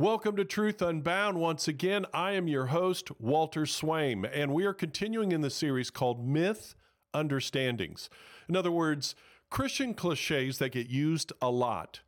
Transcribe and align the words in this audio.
Welcome 0.00 0.36
to 0.36 0.46
Truth 0.46 0.80
Unbound. 0.80 1.36
Once 1.38 1.68
again, 1.68 2.06
I 2.14 2.32
am 2.32 2.48
your 2.48 2.68
host, 2.68 3.10
Walter 3.20 3.66
Swaim, 3.66 4.26
and 4.32 4.54
we 4.54 4.64
are 4.64 4.72
continuing 4.72 5.30
in 5.30 5.42
the 5.42 5.50
series 5.50 5.90
called 5.90 6.26
Myth 6.26 6.74
Understandings. 7.12 8.08
In 8.48 8.56
other 8.56 8.70
words, 8.70 9.14
Christian 9.50 9.92
cliches 9.92 10.56
that 10.56 10.72
get 10.72 10.88
used 10.88 11.34
a 11.42 11.50
lot 11.50 12.00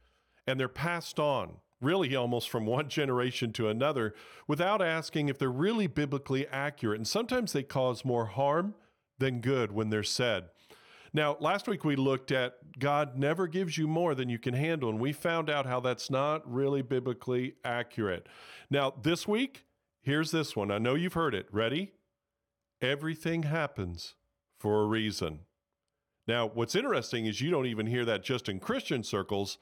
and 0.46 0.58
they're 0.58 0.68
passed 0.68 1.20
on, 1.20 1.58
really 1.82 2.16
almost 2.16 2.48
from 2.48 2.64
one 2.64 2.88
generation 2.88 3.52
to 3.52 3.68
another, 3.68 4.14
without 4.48 4.80
asking 4.80 5.28
if 5.28 5.38
they're 5.38 5.50
really 5.50 5.86
biblically 5.86 6.48
accurate. 6.48 6.96
And 6.98 7.06
sometimes 7.06 7.52
they 7.52 7.62
cause 7.62 8.06
more 8.06 8.24
harm 8.24 8.74
than 9.18 9.42
good 9.42 9.70
when 9.70 9.90
they're 9.90 10.02
said. 10.02 10.48
Now, 11.14 11.36
last 11.40 11.68
week 11.68 11.84
we 11.84 11.94
looked 11.94 12.32
at 12.32 12.78
God 12.78 13.18
never 13.18 13.46
gives 13.46 13.76
you 13.76 13.86
more 13.86 14.14
than 14.14 14.30
you 14.30 14.38
can 14.38 14.54
handle, 14.54 14.88
and 14.88 14.98
we 14.98 15.12
found 15.12 15.50
out 15.50 15.66
how 15.66 15.80
that's 15.80 16.10
not 16.10 16.50
really 16.50 16.80
biblically 16.80 17.54
accurate. 17.64 18.28
Now, 18.70 18.94
this 19.02 19.28
week, 19.28 19.66
here's 20.00 20.30
this 20.30 20.56
one. 20.56 20.70
I 20.70 20.78
know 20.78 20.94
you've 20.94 21.12
heard 21.12 21.34
it. 21.34 21.46
Ready? 21.52 21.92
Everything 22.80 23.42
happens 23.42 24.14
for 24.58 24.82
a 24.82 24.86
reason. 24.86 25.40
Now, 26.26 26.48
what's 26.48 26.74
interesting 26.74 27.26
is 27.26 27.40
you 27.40 27.50
don't 27.50 27.66
even 27.66 27.86
hear 27.86 28.04
that 28.06 28.24
just 28.24 28.48
in 28.48 28.58
Christian 28.58 29.02
circles 29.02 29.58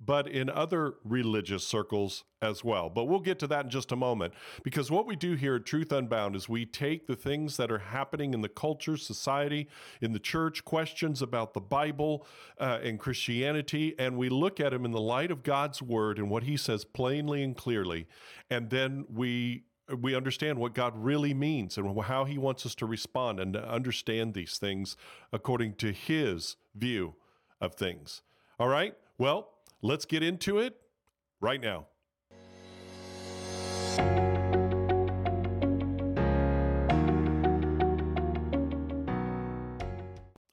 but 0.00 0.26
in 0.28 0.50
other 0.50 0.94
religious 1.04 1.66
circles 1.66 2.24
as 2.42 2.62
well. 2.62 2.90
But 2.90 3.04
we'll 3.04 3.20
get 3.20 3.38
to 3.40 3.46
that 3.48 3.64
in 3.64 3.70
just 3.70 3.92
a 3.92 3.96
moment 3.96 4.34
because 4.62 4.90
what 4.90 5.06
we 5.06 5.16
do 5.16 5.34
here 5.34 5.56
at 5.56 5.64
Truth 5.64 5.92
Unbound 5.92 6.36
is 6.36 6.48
we 6.48 6.66
take 6.66 7.06
the 7.06 7.16
things 7.16 7.56
that 7.56 7.70
are 7.70 7.78
happening 7.78 8.34
in 8.34 8.40
the 8.40 8.48
culture, 8.48 8.96
society, 8.96 9.68
in 10.00 10.12
the 10.12 10.18
church, 10.18 10.64
questions 10.64 11.22
about 11.22 11.54
the 11.54 11.60
Bible 11.60 12.26
uh, 12.58 12.80
and 12.82 12.98
Christianity, 12.98 13.94
and 13.98 14.16
we 14.16 14.28
look 14.28 14.60
at 14.60 14.72
them 14.72 14.84
in 14.84 14.90
the 14.90 15.00
light 15.00 15.30
of 15.30 15.42
God's 15.42 15.80
word 15.80 16.18
and 16.18 16.28
what 16.28 16.42
He 16.42 16.56
says 16.56 16.84
plainly 16.84 17.42
and 17.42 17.56
clearly. 17.56 18.06
And 18.50 18.70
then 18.70 19.06
we 19.12 19.64
we 20.00 20.14
understand 20.14 20.58
what 20.58 20.74
God 20.74 20.94
really 20.96 21.34
means 21.34 21.76
and 21.76 22.00
how 22.04 22.24
He 22.24 22.38
wants 22.38 22.64
us 22.64 22.74
to 22.76 22.86
respond 22.86 23.38
and 23.38 23.52
to 23.52 23.68
understand 23.68 24.32
these 24.32 24.56
things 24.56 24.96
according 25.32 25.74
to 25.74 25.92
His 25.92 26.56
view 26.74 27.14
of 27.60 27.74
things. 27.74 28.22
All 28.58 28.68
right? 28.68 28.94
Well, 29.18 29.50
Let's 29.86 30.06
get 30.06 30.22
into 30.22 30.60
it 30.60 30.80
right 31.42 31.60
now. 31.60 31.88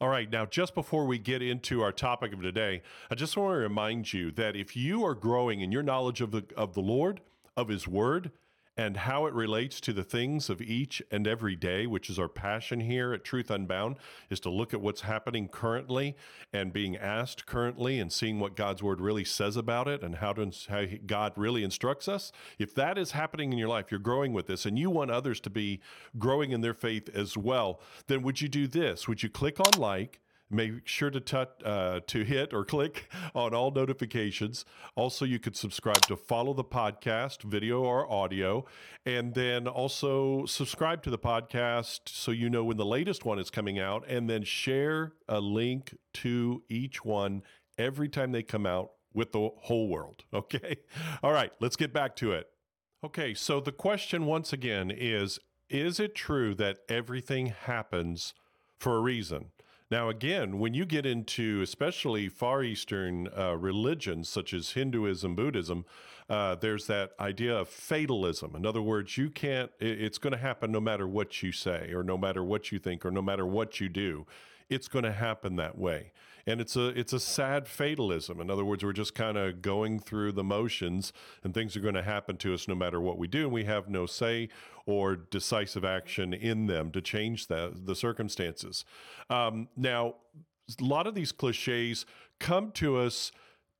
All 0.02 0.09
right, 0.09 0.30
now 0.30 0.46
just 0.46 0.76
before 0.76 1.06
we 1.06 1.18
get 1.18 1.42
into 1.42 1.82
our 1.82 1.94
topic 1.94 2.34
of 2.34 2.42
today, 2.42 2.82
I 3.09 3.16
just 3.16 3.38
want 3.38 3.54
to 3.54 3.59
remind 3.59 4.12
you 4.12 4.32
that 4.32 4.58
if 4.58 4.76
you 4.76 5.06
are 5.06 5.16
growing 5.16 5.62
in 5.62 5.72
your 5.72 5.82
knowledge 5.82 6.20
of 6.20 6.32
the 6.32 6.44
of 6.58 6.74
the 6.74 6.82
Lord, 6.82 7.22
of 7.56 7.70
his 7.70 7.88
word, 7.88 8.32
and 8.82 8.98
how 8.98 9.28
it 9.28 9.34
relates 9.36 9.80
to 9.80 9.94
the 9.94 10.04
things 10.04 10.50
of 10.50 10.60
each 10.60 11.04
and 11.12 11.28
every 11.28 11.56
day, 11.56 11.86
which 11.86 12.10
is 12.10 12.18
our 12.18 12.28
passion 12.28 12.80
here 12.80 13.14
at 13.14 13.24
Truth 13.24 13.52
Unbound, 13.52 13.98
is 14.32 14.40
to 14.40 14.50
look 14.50 14.74
at 14.74 14.82
what's 14.82 15.02
happening 15.02 15.48
currently 15.48 16.16
and 16.52 16.74
being 16.74 16.98
asked 16.98 17.46
currently 17.46 18.00
and 18.00 18.12
seeing 18.12 18.40
what 18.40 18.56
God's 18.56 18.82
word 18.82 19.00
really 19.00 19.24
says 19.24 19.56
about 19.56 19.88
it 19.88 20.02
and 20.02 20.16
how, 20.16 20.34
to, 20.34 20.52
how 20.68 20.86
God 21.06 21.34
really 21.36 21.64
instructs 21.64 22.08
us. 22.08 22.32
If 22.58 22.74
that 22.74 22.98
is 22.98 23.12
happening 23.12 23.52
in 23.52 23.59
your 23.59 23.70
life, 23.70 23.92
you're 23.92 24.00
growing 24.00 24.34
with 24.34 24.48
this, 24.48 24.66
and 24.66 24.80
you 24.80 24.90
want 24.90 25.12
others 25.12 25.40
to 25.42 25.52
be 25.52 25.80
growing 26.18 26.52
in 26.52 26.62
their 26.62 26.74
faith 26.74 27.08
as 27.14 27.38
well, 27.38 27.82
then 28.08 28.24
would 28.24 28.42
you 28.42 28.50
do 28.50 28.66
this? 28.66 29.08
Would 29.08 29.22
you 29.22 29.30
click 29.30 29.59
on 29.59 29.80
like? 29.80 30.22
Make 30.52 30.86
sure 30.86 31.10
to 31.10 31.48
uh, 31.66 32.02
to 32.06 32.24
hit 32.24 32.54
or 32.54 32.66
click 32.66 33.10
on 33.34 33.54
all 33.54 33.72
notifications. 33.72 34.66
Also, 34.96 35.24
you 35.24 35.40
could 35.40 35.56
subscribe 35.56 36.02
to 36.04 36.16
follow 36.18 36.54
the 36.54 36.64
podcast, 36.64 37.44
video 37.44 37.82
or 37.82 38.12
audio, 38.12 38.66
and 39.06 39.34
then 39.34 39.68
also 39.68 40.46
subscribe 40.46 41.04
to 41.04 41.10
the 41.10 41.20
podcast 41.20 42.02
so 42.08 42.32
you 42.32 42.50
know 42.50 42.64
when 42.66 42.78
the 42.78 42.86
latest 42.86 43.24
one 43.24 43.40
is 43.40 43.50
coming 43.50 43.80
out, 43.80 44.04
and 44.08 44.30
then 44.30 44.44
share 44.44 45.14
a 45.30 45.40
link 45.40 45.96
to 46.14 46.64
each 46.70 47.06
one 47.06 47.44
every 47.78 48.09
time 48.09 48.31
they 48.31 48.44
come 48.44 48.66
out 48.66 48.92
with 49.14 49.31
the 49.31 49.50
whole 49.62 49.88
world. 49.88 50.24
Okay. 50.34 50.78
All 51.24 51.31
right, 51.31 51.52
let's 51.59 51.75
get 51.75 51.94
back 51.94 52.16
to 52.18 52.31
it. 52.31 52.48
Okay, 53.04 53.34
so 53.34 53.59
the 53.59 53.72
question 53.72 54.25
once 54.25 54.52
again 54.54 54.92
is 54.92 55.40
Is 55.70 56.00
it 56.00 56.16
true 56.16 56.54
that 56.56 56.80
everything 56.90 57.48
happens 57.48 58.34
for 58.78 58.98
a 58.98 59.02
reason? 59.02 59.52
Now, 59.91 60.07
again, 60.07 60.57
when 60.57 60.74
you 60.74 60.85
get 60.85 61.06
into 61.06 61.62
especially 61.62 62.29
Far 62.29 62.63
Eastern 62.63 63.28
uh, 63.38 63.57
religions 63.57 64.29
such 64.29 64.53
as 64.53 64.72
Hinduism, 64.72 65.35
Buddhism, 65.35 65.84
uh, 66.29 66.56
there's 66.56 66.88
that 66.88 67.12
idea 67.19 67.57
of 67.57 67.68
fatalism. 67.68 68.56
In 68.56 68.66
other 68.66 68.81
words, 68.81 69.18
you 69.18 69.30
can't, 69.30 69.69
it's 69.81 70.18
going 70.18 70.31
to 70.31 70.40
happen 70.40 70.72
no 70.72 70.80
matter 70.80 71.09
what 71.09 71.44
you 71.44 71.51
say, 71.51 71.91
or 71.91 72.03
no 72.03 72.18
matter 72.18 72.41
what 72.41 72.72
you 72.72 72.80
think, 72.80 73.06
or 73.06 73.12
no 73.12 73.22
matter 73.22 73.46
what 73.46 73.81
you 73.81 73.90
do. 73.90 74.25
It's 74.69 74.88
going 74.88 75.03
to 75.03 75.12
happen 75.12 75.57
that 75.57 75.78
way 75.78 76.13
and 76.46 76.62
it's 76.62 76.75
a 76.75 76.88
it's 76.88 77.13
a 77.13 77.19
sad 77.19 77.68
fatalism. 77.68 78.40
In 78.41 78.50
other 78.50 78.66
words, 78.66 78.84
we're 78.84 78.94
just 78.94 79.16
kind 79.16 79.38
of 79.38 79.62
going 79.62 80.00
through 80.00 80.34
the 80.34 80.44
motions, 80.44 81.13
and 81.44 81.53
things 81.53 81.75
are 81.75 81.81
going 81.81 81.96
to 81.96 82.03
happen 82.03 82.38
to 82.38 82.53
us 82.53 82.68
no 82.68 82.75
matter 82.75 83.00
what 83.00 83.18
we 83.18 83.28
do, 83.28 83.44
and 83.44 83.52
we 83.52 83.66
have 83.66 83.90
no 83.90 84.06
say 84.06 84.50
or 84.85 85.16
decisive 85.16 85.85
action 85.85 86.34
in 86.34 86.68
them 86.68 86.91
to 86.91 87.01
change 87.01 87.47
the 87.47 87.72
the 87.74 87.96
circumstances. 87.96 88.85
Um, 89.30 89.69
now, 89.75 90.16
a 90.80 90.84
lot 90.84 91.07
of 91.07 91.16
these 91.16 91.31
cliches 91.31 92.06
come 92.40 92.72
to 92.74 92.97
us. 92.97 93.31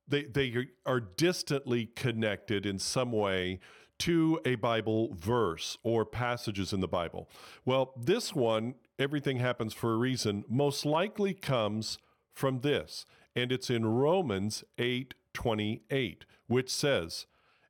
They 0.08 0.24
they 0.24 0.68
are 0.84 1.00
distantly 1.00 1.86
connected 1.86 2.66
in 2.66 2.78
some 2.78 3.12
way 3.12 3.60
to 4.02 4.40
a 4.44 4.56
Bible 4.56 5.14
verse 5.14 5.78
or 5.84 6.04
passages 6.04 6.72
in 6.72 6.80
the 6.80 6.88
Bible. 6.88 7.28
Well, 7.64 7.92
this 7.96 8.34
one, 8.34 8.74
everything 8.98 9.36
happens 9.36 9.74
for 9.74 9.92
a 9.92 9.96
reason, 9.96 10.44
most 10.48 10.84
likely 10.84 11.34
comes 11.34 11.98
from 12.34 12.60
this, 12.60 13.04
and 13.34 13.52
it's 13.52 13.70
in 13.70 13.86
Romans 13.86 14.64
8 14.78 15.14
28, 15.34 16.24
which 16.46 16.70
says, 16.70 17.26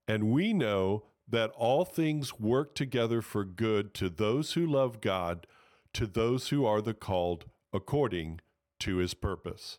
And 0.09 0.33
we 0.33 0.53
know 0.53 1.05
that 1.29 1.51
all 1.51 1.85
things 1.85 2.39
work 2.39 2.75
together 2.75 3.23
for 3.23 3.45
good 3.45 3.95
to 3.95 4.09
those 4.09 4.53
who 4.53 4.67
love 4.67 5.01
God, 5.01 5.47
to 5.95 6.07
those 6.07 6.49
who 6.49 6.67
are 6.67 6.83
the 6.83 6.95
called 6.95 7.47
according 7.73 8.41
to 8.81 8.97
his 8.97 9.15
purpose. 9.15 9.79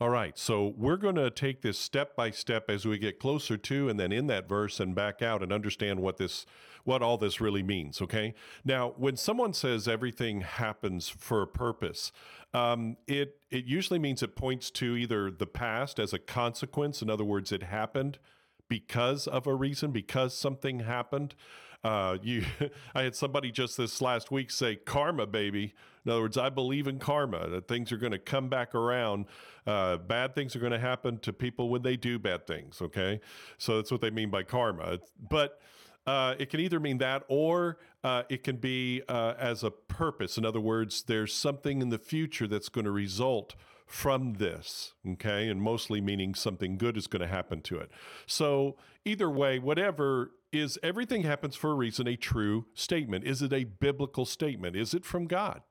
All 0.00 0.10
right, 0.10 0.38
so 0.38 0.74
we're 0.76 0.96
going 0.96 1.16
to 1.16 1.28
take 1.28 1.62
this 1.62 1.76
step 1.76 2.14
by 2.14 2.30
step 2.30 2.70
as 2.70 2.86
we 2.86 2.98
get 2.98 3.18
closer 3.18 3.56
to 3.56 3.88
and 3.88 3.98
then 3.98 4.12
in 4.12 4.28
that 4.28 4.48
verse 4.48 4.78
and 4.78 4.94
back 4.94 5.22
out 5.22 5.42
and 5.42 5.52
understand 5.52 5.98
what 6.00 6.18
this 6.18 6.46
what 6.84 7.02
all 7.02 7.18
this 7.18 7.40
really 7.40 7.64
means, 7.64 8.00
okay? 8.00 8.32
Now, 8.64 8.94
when 8.96 9.16
someone 9.16 9.52
says 9.52 9.88
everything 9.88 10.40
happens 10.42 11.08
for 11.08 11.42
a 11.42 11.48
purpose, 11.48 12.12
um, 12.54 12.96
it 13.08 13.40
it 13.50 13.64
usually 13.64 13.98
means 13.98 14.22
it 14.22 14.36
points 14.36 14.70
to 14.72 14.96
either 14.96 15.32
the 15.32 15.48
past 15.48 15.98
as 15.98 16.12
a 16.12 16.18
consequence, 16.20 17.02
in 17.02 17.10
other 17.10 17.24
words, 17.24 17.50
it 17.50 17.64
happened 17.64 18.20
because 18.68 19.26
of 19.26 19.46
a 19.46 19.54
reason, 19.54 19.90
because 19.90 20.36
something 20.36 20.80
happened. 20.80 21.34
Uh, 21.84 22.18
you, 22.22 22.44
I 22.94 23.02
had 23.02 23.14
somebody 23.14 23.50
just 23.50 23.76
this 23.76 24.00
last 24.00 24.30
week 24.30 24.50
say, 24.50 24.76
"Karma, 24.76 25.26
baby." 25.26 25.74
In 26.04 26.12
other 26.12 26.22
words, 26.22 26.38
I 26.38 26.48
believe 26.48 26.86
in 26.86 26.98
karma 26.98 27.48
that 27.48 27.68
things 27.68 27.92
are 27.92 27.98
going 27.98 28.12
to 28.12 28.18
come 28.18 28.48
back 28.48 28.74
around. 28.74 29.26
Uh, 29.66 29.98
bad 29.98 30.34
things 30.34 30.56
are 30.56 30.58
going 30.58 30.72
to 30.72 30.78
happen 30.78 31.18
to 31.18 31.32
people 31.32 31.68
when 31.68 31.82
they 31.82 31.96
do 31.96 32.18
bad 32.18 32.46
things. 32.46 32.80
Okay, 32.80 33.20
so 33.58 33.76
that's 33.76 33.90
what 33.90 34.00
they 34.00 34.10
mean 34.10 34.30
by 34.30 34.42
karma. 34.42 34.98
But 35.28 35.60
uh, 36.06 36.34
it 36.38 36.48
can 36.48 36.60
either 36.60 36.80
mean 36.80 36.98
that 36.98 37.22
or 37.28 37.78
uh, 38.02 38.22
it 38.30 38.42
can 38.42 38.56
be 38.56 39.02
uh, 39.08 39.34
as 39.38 39.62
a 39.62 39.70
purpose. 39.70 40.38
In 40.38 40.46
other 40.46 40.60
words, 40.60 41.02
there's 41.02 41.34
something 41.34 41.82
in 41.82 41.90
the 41.90 41.98
future 41.98 42.46
that's 42.46 42.70
going 42.70 42.86
to 42.86 42.90
result 42.90 43.54
from 43.88 44.34
this, 44.34 44.94
okay? 45.06 45.48
And 45.48 45.60
mostly 45.60 46.00
meaning 46.00 46.34
something 46.34 46.76
good 46.76 46.96
is 46.96 47.06
going 47.06 47.22
to 47.22 47.28
happen 47.28 47.62
to 47.62 47.78
it. 47.78 47.90
So, 48.26 48.76
either 49.04 49.30
way, 49.30 49.58
whatever 49.58 50.32
is 50.52 50.78
everything 50.82 51.22
happens 51.22 51.56
for 51.56 51.70
a 51.70 51.74
reason 51.74 52.06
a 52.06 52.16
true 52.16 52.66
statement? 52.74 53.24
Is 53.24 53.42
it 53.42 53.52
a 53.52 53.64
biblical 53.64 54.24
statement? 54.24 54.76
Is 54.76 54.94
it 54.94 55.04
from 55.04 55.26
God? 55.26 55.62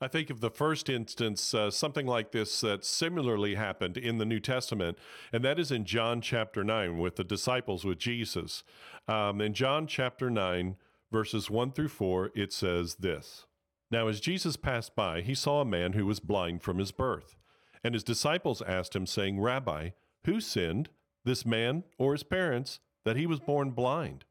I 0.00 0.08
think 0.08 0.30
of 0.30 0.40
the 0.40 0.50
first 0.50 0.88
instance, 0.88 1.54
uh, 1.54 1.70
something 1.70 2.06
like 2.06 2.32
this 2.32 2.60
that 2.62 2.84
similarly 2.84 3.54
happened 3.54 3.96
in 3.96 4.18
the 4.18 4.24
New 4.24 4.40
Testament, 4.40 4.98
and 5.32 5.44
that 5.44 5.60
is 5.60 5.70
in 5.70 5.84
John 5.84 6.20
chapter 6.20 6.64
9 6.64 6.98
with 6.98 7.14
the 7.14 7.24
disciples 7.24 7.84
with 7.84 7.98
Jesus. 7.98 8.64
Um, 9.06 9.40
in 9.40 9.54
John 9.54 9.86
chapter 9.86 10.28
9, 10.28 10.74
verses 11.12 11.48
1 11.48 11.70
through 11.70 11.88
4, 11.88 12.32
it 12.34 12.52
says 12.52 12.96
this 12.96 13.46
Now, 13.92 14.08
as 14.08 14.18
Jesus 14.18 14.56
passed 14.56 14.96
by, 14.96 15.20
he 15.20 15.36
saw 15.36 15.60
a 15.60 15.64
man 15.64 15.92
who 15.92 16.04
was 16.04 16.18
blind 16.18 16.62
from 16.62 16.78
his 16.78 16.90
birth. 16.90 17.36
And 17.84 17.94
his 17.94 18.04
disciples 18.04 18.62
asked 18.62 18.94
him, 18.94 19.06
saying, 19.06 19.40
Rabbi, 19.40 19.90
who 20.24 20.40
sinned, 20.40 20.88
this 21.24 21.44
man 21.44 21.84
or 21.98 22.12
his 22.12 22.22
parents, 22.22 22.80
that 23.04 23.16
he 23.16 23.26
was 23.26 23.40
born 23.40 23.70
blind? 23.70 24.24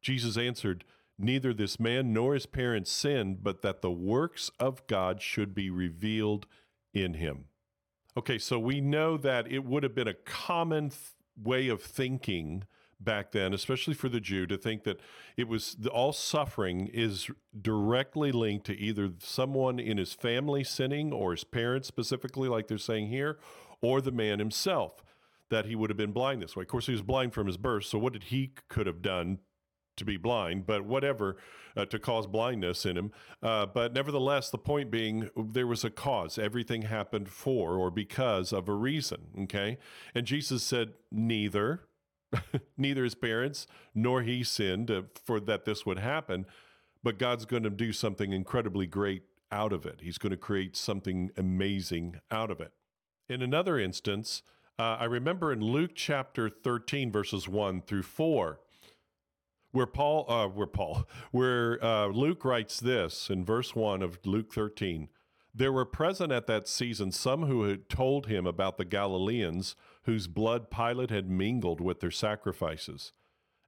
Jesus 0.00 0.36
answered, 0.36 0.84
Neither 1.18 1.54
this 1.54 1.78
man 1.78 2.12
nor 2.12 2.34
his 2.34 2.46
parents 2.46 2.90
sinned, 2.90 3.44
but 3.44 3.62
that 3.62 3.82
the 3.82 3.90
works 3.90 4.50
of 4.58 4.86
God 4.86 5.22
should 5.22 5.54
be 5.54 5.70
revealed 5.70 6.46
in 6.92 7.14
him. 7.14 7.44
Okay, 8.16 8.38
so 8.38 8.58
we 8.58 8.80
know 8.80 9.16
that 9.16 9.50
it 9.50 9.64
would 9.64 9.82
have 9.82 9.94
been 9.94 10.08
a 10.08 10.14
common 10.14 10.90
th- 10.90 11.00
way 11.40 11.68
of 11.68 11.82
thinking 11.82 12.64
back 13.04 13.32
then, 13.32 13.52
especially 13.52 13.94
for 13.94 14.08
the 14.08 14.20
Jew, 14.20 14.46
to 14.46 14.56
think 14.56 14.84
that 14.84 15.00
it 15.36 15.48
was 15.48 15.76
all 15.92 16.12
suffering 16.12 16.88
is 16.92 17.30
directly 17.60 18.32
linked 18.32 18.66
to 18.66 18.78
either 18.78 19.12
someone 19.18 19.78
in 19.78 19.98
his 19.98 20.12
family 20.12 20.64
sinning 20.64 21.12
or 21.12 21.32
his 21.32 21.44
parents, 21.44 21.88
specifically, 21.88 22.48
like 22.48 22.68
they're 22.68 22.78
saying 22.78 23.08
here, 23.08 23.38
or 23.80 24.00
the 24.00 24.12
man 24.12 24.38
himself, 24.38 25.02
that 25.50 25.66
he 25.66 25.74
would 25.74 25.90
have 25.90 25.96
been 25.96 26.12
blind 26.12 26.42
this 26.42 26.56
way. 26.56 26.62
Of 26.62 26.68
course, 26.68 26.86
he 26.86 26.92
was 26.92 27.02
blind 27.02 27.34
from 27.34 27.46
his 27.46 27.56
birth. 27.56 27.84
So, 27.84 27.98
what 27.98 28.12
did 28.12 28.24
he 28.24 28.52
could 28.68 28.86
have 28.86 29.02
done 29.02 29.38
to 29.96 30.04
be 30.04 30.16
blind, 30.16 30.66
but 30.66 30.84
whatever 30.84 31.36
uh, 31.76 31.84
to 31.86 31.98
cause 31.98 32.26
blindness 32.26 32.86
in 32.86 32.96
him. 32.96 33.12
Uh, 33.42 33.66
but 33.66 33.92
nevertheless, 33.92 34.50
the 34.50 34.58
point 34.58 34.90
being, 34.90 35.30
there 35.36 35.66
was 35.66 35.84
a 35.84 35.90
cause. 35.90 36.38
Everything 36.38 36.82
happened 36.82 37.28
for 37.28 37.76
or 37.76 37.90
because 37.90 38.52
of 38.52 38.68
a 38.68 38.74
reason. 38.74 39.18
Okay. 39.42 39.78
And 40.14 40.26
Jesus 40.26 40.62
said, 40.62 40.94
neither 41.10 41.82
Neither 42.76 43.04
his 43.04 43.14
parents 43.14 43.66
nor 43.94 44.22
he 44.22 44.42
sinned 44.42 44.90
uh, 44.90 45.02
for 45.24 45.40
that 45.40 45.64
this 45.64 45.84
would 45.86 45.98
happen, 45.98 46.46
but 47.02 47.18
God's 47.18 47.44
going 47.44 47.62
to 47.62 47.70
do 47.70 47.92
something 47.92 48.32
incredibly 48.32 48.86
great 48.86 49.22
out 49.50 49.72
of 49.72 49.86
it. 49.86 50.00
He's 50.02 50.18
going 50.18 50.30
to 50.30 50.36
create 50.36 50.76
something 50.76 51.30
amazing 51.36 52.20
out 52.30 52.50
of 52.50 52.60
it. 52.60 52.72
In 53.28 53.40
another 53.40 53.78
instance, 53.78 54.42
uh, 54.78 54.96
I 55.00 55.04
remember 55.04 55.52
in 55.52 55.60
Luke 55.60 55.92
chapter 55.94 56.48
13, 56.48 57.12
verses 57.12 57.48
1 57.48 57.82
through 57.82 58.02
4, 58.02 58.58
where 59.70 59.86
Paul, 59.86 60.30
uh, 60.30 60.48
where 60.48 60.66
Paul, 60.66 61.08
where 61.30 61.82
uh, 61.84 62.08
Luke 62.08 62.44
writes 62.44 62.80
this 62.80 63.30
in 63.30 63.44
verse 63.44 63.74
1 63.74 64.02
of 64.02 64.18
Luke 64.24 64.52
13 64.52 65.08
There 65.54 65.72
were 65.72 65.84
present 65.84 66.32
at 66.32 66.48
that 66.48 66.66
season 66.66 67.12
some 67.12 67.44
who 67.44 67.62
had 67.64 67.88
told 67.88 68.26
him 68.26 68.44
about 68.44 68.76
the 68.76 68.84
Galileans 68.84 69.76
whose 70.02 70.26
blood 70.26 70.68
Pilate 70.68 71.10
had 71.10 71.30
mingled 71.30 71.80
with 71.80 72.00
their 72.00 72.10
sacrifices. 72.10 73.12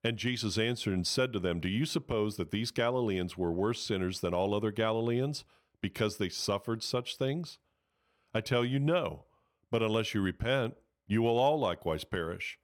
And 0.03 0.17
Jesus 0.17 0.59
answered 0.59 0.95
and 0.95 1.07
said 1.07 1.33
to 1.33 1.39
them, 1.39 1.61
Do 1.61 1.69
you 1.69 1.87
suppose 1.87 2.37
that 2.37 2.51
these 2.51 2.73
Galileans 2.73 3.39
were 3.39 3.53
worse 3.53 3.81
sinners 3.81 4.21
than 4.21 4.35
all 4.35 4.53
other 4.53 4.73
Galileans 4.73 5.45
because 5.81 6.17
they 6.17 6.29
suffered 6.29 6.83
such 6.83 7.17
things? 7.17 7.59
I 8.35 8.41
tell 8.41 8.65
you, 8.65 8.81
no. 8.81 9.25
But 9.71 9.83
unless 9.83 10.13
you 10.13 10.21
repent, 10.21 10.75
you 11.07 11.23
will 11.23 11.39
all 11.39 11.59
likewise 11.59 12.05
perish. 12.05 12.59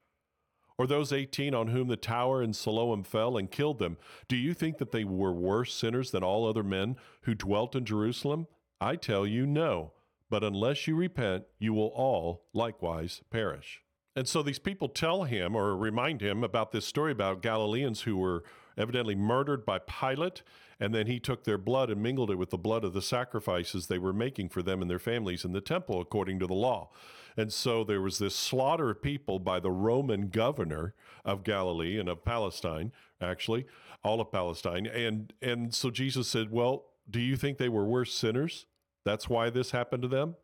Or 0.79 0.87
those 0.87 1.13
18 1.13 1.55
on 1.55 1.69
whom 1.69 1.89
the 1.89 1.97
tower 1.97 2.43
in 2.43 2.53
Siloam 2.53 3.05
fell 3.05 3.37
and 3.37 3.51
killed 3.51 3.79
them, 3.79 3.99
do 4.27 4.37
you 4.37 4.53
think 4.53 4.79
that 4.79 4.91
they 4.91 5.05
were 5.05 5.33
worse 5.33 5.73
sinners 5.73 6.11
than 6.11 6.25
all 6.25 6.47
other 6.47 6.65
men 6.65 6.97
who 7.23 7.35
dwelt 7.35 7.77
in 7.77 7.85
Jerusalem? 7.85 8.49
I 8.82 8.96
tell 8.96 9.26
you, 9.26 9.46
no 9.46 9.93
but 10.32 10.43
unless 10.43 10.88
you 10.88 10.96
repent, 10.96 11.44
you 11.58 11.75
will 11.75 11.88
all 11.88 12.46
likewise 12.55 13.20
perish. 13.31 13.82
And 14.17 14.26
so 14.26 14.43
these 14.43 14.58
people 14.58 14.88
tell 14.88 15.25
him 15.25 15.55
or 15.55 15.76
remind 15.76 16.23
him 16.23 16.43
about 16.43 16.73
this 16.73 16.87
story 16.87 17.12
about 17.12 17.43
Galileans 17.43 18.00
who 18.00 18.17
were 18.17 18.43
evidently 18.79 19.14
murdered 19.14 19.67
by 19.67 19.79
Pilate, 19.79 20.40
and 20.81 20.94
then 20.94 21.06
he 21.06 21.20
took 21.20 21.44
their 21.44 21.58
blood 21.58 21.90
and 21.90 22.02
mingled 22.02 22.31
it 22.31 22.37
with 22.37 22.49
the 22.49 22.56
blood 22.56 22.82
of 22.82 22.94
the 22.94 23.02
sacrifices 23.02 23.88
they 23.88 23.99
were 23.99 24.14
making 24.14 24.49
for 24.49 24.62
them 24.62 24.81
and 24.81 24.90
their 24.90 24.99
families 24.99 25.44
in 25.44 25.52
the 25.52 25.61
temple 25.61 26.00
according 26.00 26.38
to 26.38 26.46
the 26.46 26.55
law. 26.55 26.88
And 27.37 27.52
so 27.52 27.84
there 27.84 28.00
was 28.00 28.19
this 28.19 28.34
slaughter 28.34 28.88
of 28.88 29.02
people 29.02 29.38
by 29.38 29.61
the 29.61 29.70
Roman 29.70 30.31
governor 30.31 30.94
of 31.26 31.44
Galilee 31.44 31.99
and 31.99 32.08
of 32.08 32.25
Palestine, 32.25 32.90
actually, 33.20 33.67
all 34.02 34.19
of 34.19 34.32
Palestine. 34.32 34.87
And 34.87 35.34
and 35.43 35.75
so 35.75 35.90
Jesus 35.90 36.26
said, 36.26 36.50
Well, 36.50 36.87
do 37.11 37.20
you 37.20 37.37
think 37.37 37.58
they 37.58 37.69
were 37.69 37.84
worse 37.84 38.14
sinners 38.14 38.64
that's 39.05 39.29
why 39.29 39.51
this 39.51 39.71
happened 39.71 40.03
to 40.03 40.09
them? 40.09 40.37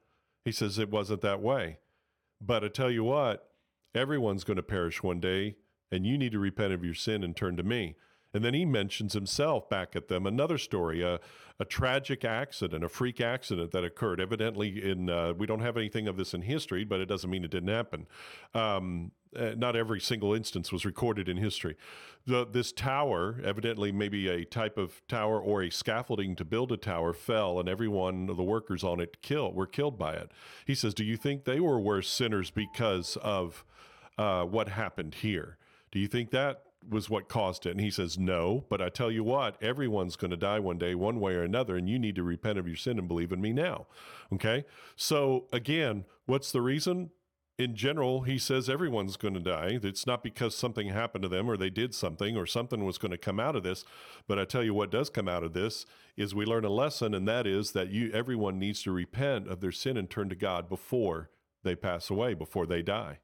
He 0.45 0.53
says 0.53 0.79
it 0.79 0.91
wasn't 0.91 1.21
that 1.23 1.41
way. 1.41 1.79
But 2.41 2.65
I 2.65 2.69
tell 2.69 2.91
you 2.91 3.05
what, 3.05 3.51
everyone's 3.95 4.45
going 4.45 4.57
to 4.57 4.63
perish 4.63 5.03
one 5.03 5.21
day, 5.21 5.57
and 5.91 6.07
you 6.07 6.17
need 6.17 6.33
to 6.33 6.39
repent 6.39 6.73
of 6.73 6.85
your 6.85 6.95
sin 6.95 7.25
and 7.25 7.37
turn 7.37 7.57
to 7.57 7.63
me. 7.63 7.97
And 8.35 8.45
then 8.45 8.55
he 8.55 8.67
mentions 8.67 9.15
himself 9.15 9.69
back 9.71 9.97
at 9.97 10.09
them 10.09 10.27
another 10.27 10.59
story, 10.59 11.03
a, 11.03 11.19
a 11.59 11.65
tragic 11.65 12.25
accident, 12.25 12.85
a 12.85 12.89
freak 12.89 13.21
accident 13.21 13.73
that 13.73 13.85
occurred. 13.85 14.21
Evidently, 14.21 14.91
in 14.91 15.09
uh, 15.09 15.33
we 15.33 15.47
don't 15.47 15.61
have 15.61 15.77
anything 15.79 16.07
of 16.07 16.17
this 16.17 16.35
in 16.35 16.43
history, 16.43 16.85
but 16.85 17.01
it 17.01 17.07
doesn't 17.07 17.31
mean 17.31 17.43
it 17.43 17.51
didn't 17.51 17.71
happen. 17.71 18.07
Um, 18.55 19.13
uh, 19.37 19.53
not 19.57 19.77
every 19.77 20.01
single 20.01 20.35
instance 20.35 20.73
was 20.73 20.85
recorded 20.85 21.29
in 21.29 21.37
history. 21.37 21.77
The, 22.27 22.47
this 22.47 22.73
tower, 22.73 23.41
evidently 23.43 23.93
maybe 23.93 24.29
a 24.29 24.45
type 24.45 24.77
of 24.77 25.01
tower 25.09 25.41
or 25.41 25.63
a 25.63 25.71
scaffolding 25.71 26.37
to 26.37 26.45
build 26.45 26.73
a 26.73 26.77
tower, 26.77 27.13
fell, 27.13 27.59
and 27.59 27.69
every 27.69 27.89
one 27.89 28.29
of 28.29 28.37
the 28.37 28.43
workers 28.43 28.85
on 28.85 29.01
it 29.01 29.23
killed 29.23 29.55
were 29.55 29.67
killed 29.67 29.99
by 29.99 30.15
it. 30.15 30.31
He 30.67 30.75
says, 30.75 30.95
"Do 30.95 31.05
you 31.05 31.17
think 31.17 31.45
they 31.45 31.61
were 31.61 31.81
worse 31.81 32.09
sinners 32.09 32.51
because 32.51 33.17
of 33.23 33.65
uh, 34.19 34.45
what 34.45 34.69
happened 34.69 35.17
here? 35.17 35.57
Do 35.91 35.99
you 35.99 36.09
think 36.09 36.31
that 36.31 36.65
was 36.89 37.09
what 37.09 37.29
caused 37.29 37.65
it?" 37.67 37.71
And 37.71 37.81
he 37.81 37.91
says, 37.91 38.19
"No, 38.19 38.65
but 38.69 38.83
I 38.83 38.89
tell 38.91 39.11
you 39.11 39.25
what, 39.25 39.63
everyone's 39.63 40.17
going 40.17 40.31
to 40.31 40.37
die 40.37 40.59
one 40.59 40.79
day, 40.79 40.95
one 40.95 41.21
way 41.21 41.35
or 41.35 41.43
another, 41.43 41.77
and 41.77 41.89
you 41.89 41.99
need 41.99 42.17
to 42.17 42.23
repent 42.23 42.59
of 42.59 42.67
your 42.67 42.77
sin 42.77 42.99
and 42.99 43.09
believe 43.09 43.33
in 43.33 43.41
me 43.41 43.53
now." 43.53 43.87
Okay, 44.33 44.65
so 44.97 45.47
again, 45.53 46.05
what's 46.27 46.53
the 46.53 46.61
reason? 46.61 47.11
In 47.59 47.75
general, 47.75 48.23
he 48.23 48.39
says 48.39 48.71
everyone's 48.71 49.17
going 49.17 49.35
to 49.35 49.41
die. 49.41 49.81
It's 49.83 50.07
not 50.07 50.23
because 50.23 50.55
something 50.55 50.89
happened 50.89 51.23
to 51.23 51.29
them 51.29 51.51
or 51.51 51.57
they 51.57 51.71
did 51.71 51.93
something 51.93 52.37
or 52.37 52.47
something 52.47 52.85
was 52.85 52.99
going 52.99 53.11
to 53.11 53.19
come 53.19 53.41
out 53.41 53.57
of 53.57 53.65
this. 53.65 53.85
But 54.29 54.39
I 54.39 54.45
tell 54.45 54.63
you 54.63 54.75
what 54.75 54.93
does 54.93 55.11
come 55.11 55.29
out 55.29 55.43
of 55.43 55.55
this 55.55 55.85
is 56.17 56.35
we 56.35 56.47
learn 56.47 56.65
a 56.65 56.71
lesson, 56.71 57.15
and 57.15 57.27
that 57.27 57.47
is 57.47 57.73
that 57.73 57.91
you 57.91 58.13
everyone 58.13 58.61
needs 58.61 58.83
to 58.85 58.93
repent 58.93 59.49
of 59.49 59.61
their 59.61 59.73
sin 59.73 59.97
and 59.97 60.09
turn 60.09 60.29
to 60.29 60.37
God 60.37 60.69
before 60.69 61.31
they 61.65 61.75
pass 61.75 62.11
away, 62.11 62.35
before 62.35 62.65
they 62.65 62.81
die. 62.81 63.19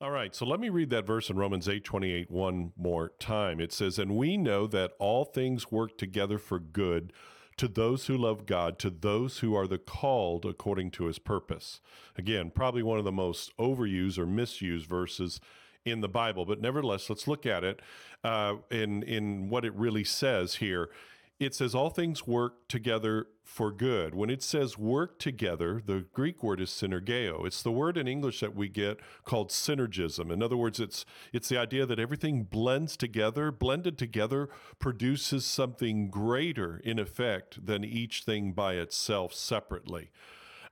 All 0.00 0.10
right, 0.10 0.34
so 0.34 0.46
let 0.46 0.60
me 0.60 0.68
read 0.68 0.90
that 0.90 1.06
verse 1.06 1.30
in 1.30 1.36
Romans 1.36 1.68
8 1.68 1.84
28 1.84 2.30
one 2.30 2.72
more 2.76 3.12
time. 3.20 3.60
It 3.60 3.72
says, 3.72 3.98
And 3.98 4.16
we 4.16 4.36
know 4.36 4.66
that 4.68 4.92
all 4.98 5.24
things 5.24 5.70
work 5.70 5.98
together 5.98 6.38
for 6.38 6.58
good 6.58 7.12
to 7.58 7.68
those 7.68 8.06
who 8.06 8.16
love 8.16 8.46
God, 8.46 8.78
to 8.80 8.90
those 8.90 9.40
who 9.40 9.54
are 9.54 9.66
the 9.66 9.78
called 9.78 10.44
according 10.44 10.90
to 10.92 11.04
his 11.04 11.18
purpose. 11.18 11.80
Again, 12.16 12.50
probably 12.54 12.82
one 12.82 12.98
of 12.98 13.04
the 13.04 13.12
most 13.12 13.56
overused 13.58 14.18
or 14.18 14.26
misused 14.26 14.86
verses 14.86 15.40
in 15.84 16.00
the 16.00 16.08
Bible, 16.08 16.44
but 16.44 16.60
nevertheless, 16.60 17.08
let's 17.10 17.28
look 17.28 17.46
at 17.46 17.64
it 17.64 17.80
uh, 18.24 18.56
in 18.70 19.02
in 19.02 19.50
what 19.50 19.64
it 19.64 19.74
really 19.74 20.04
says 20.04 20.56
here 20.56 20.90
it 21.38 21.54
says 21.54 21.74
all 21.74 21.90
things 21.90 22.26
work 22.26 22.66
together 22.68 23.26
for 23.44 23.70
good. 23.70 24.14
When 24.14 24.28
it 24.28 24.42
says 24.42 24.76
work 24.76 25.18
together, 25.18 25.80
the 25.84 26.04
Greek 26.12 26.42
word 26.42 26.60
is 26.60 26.70
synergeo. 26.70 27.46
It's 27.46 27.62
the 27.62 27.70
word 27.70 27.96
in 27.96 28.08
English 28.08 28.40
that 28.40 28.56
we 28.56 28.68
get 28.68 28.98
called 29.24 29.50
synergism. 29.50 30.32
In 30.32 30.42
other 30.42 30.56
words, 30.56 30.80
it's 30.80 31.04
it's 31.32 31.48
the 31.48 31.58
idea 31.58 31.86
that 31.86 32.00
everything 32.00 32.42
blends 32.42 32.96
together, 32.96 33.52
blended 33.52 33.98
together 33.98 34.48
produces 34.78 35.44
something 35.44 36.10
greater 36.10 36.80
in 36.84 36.98
effect 36.98 37.64
than 37.64 37.84
each 37.84 38.24
thing 38.24 38.52
by 38.52 38.74
itself 38.74 39.32
separately. 39.32 40.10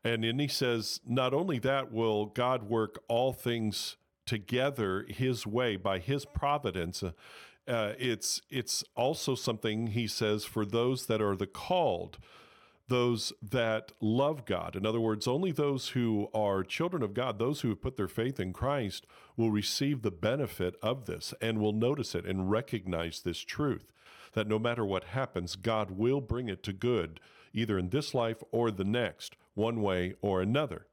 And 0.03 0.25
then 0.25 0.39
he 0.39 0.49
says, 0.49 1.01
not 1.07 1.33
only 1.33 1.59
that 1.61 1.93
will 1.93 2.27
God 2.27 2.65
work 2.65 2.99
all 3.09 3.33
things 3.33 3.97
together 4.25 5.07
his 5.09 5.47
way 5.47 5.77
by 5.77 5.99
his 6.01 6.25
providence 6.25 7.03
uh, 7.69 7.93
it's 7.99 8.41
it's 8.51 8.85
also 8.95 9.35
something 9.35 9.89
he 9.89 10.07
says 10.07 10.45
for 10.45 10.65
those 10.65 11.07
that 11.07 11.21
are 11.21 11.37
the 11.37 11.47
called, 11.47 12.19
those 12.89 13.33
that 13.43 13.93
love 14.01 14.45
God. 14.45 14.77
In 14.77 14.87
other 14.87 15.01
words, 15.01 15.27
only 15.27 15.53
those 15.53 15.89
who 15.91 16.29
are 16.33 16.63
children 16.63 17.03
of 17.03 17.15
God, 17.15 17.39
those 17.39 17.61
who 17.61 17.69
have 17.71 17.83
put 17.83 17.97
their 17.97 18.09
faith 18.09 18.39
in 18.39 18.53
Christ, 18.53 19.07
will 19.37 19.51
receive 19.51 20.03
the 20.03 20.11
benefit 20.11 20.77
of 20.83 21.07
this 21.07 21.35
and 21.41 21.59
will 21.59 21.73
notice 21.73 22.15
it 22.15 22.25
and 22.25 22.51
recognize 22.51 23.21
this 23.21 23.41
truth 23.41 23.93
that 24.35 24.47
no 24.47 24.59
matter 24.59 24.85
what 24.85 25.05
happens, 25.05 25.57
God 25.57 25.93
will 25.93 26.21
bring 26.21 26.49
it 26.49 26.63
to 26.65 26.73
good, 26.73 27.21
either 27.53 27.79
in 27.79 27.89
this 27.89 28.15
life 28.15 28.43
or 28.53 28.71
the 28.71 28.85
next, 28.85 29.35
one 29.55 29.81
way 29.81 30.15
or 30.21 30.43
another. 30.43 30.87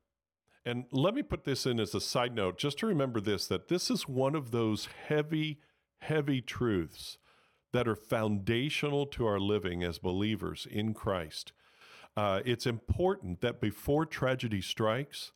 And 0.66 0.86
let 0.92 1.14
me 1.14 1.24
put 1.24 1.44
this 1.44 1.66
in 1.66 1.78
as 1.80 1.94
a 1.94 2.00
side 2.00 2.34
note, 2.34 2.58
just 2.58 2.80
to 2.80 2.88
remember 2.88 3.20
this 3.20 3.46
that 3.48 3.68
this 3.68 3.92
is 3.92 4.08
one 4.08 4.34
of 4.34 4.52
those 4.52 4.88
heavy 5.08 5.60
heavy 6.04 6.42
truths 6.42 7.18
that 7.74 7.88
are 7.88 7.96
foundational 7.96 9.06
to 9.08 9.26
our 9.26 9.40
living 9.40 9.84
as 9.84 9.98
believers 9.98 10.68
in 10.70 10.94
Christ. 10.94 11.52
Uh, 12.16 12.42
it's 12.46 12.68
important 12.68 13.42
that 13.42 13.60
before 13.60 14.06
tragedy 14.06 14.62
strikes, 14.62 15.32